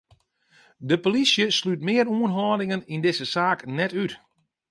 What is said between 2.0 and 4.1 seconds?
oanhâldingen yn dizze saak net